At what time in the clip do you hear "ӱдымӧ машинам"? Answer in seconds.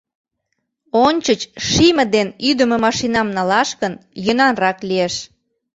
2.49-3.27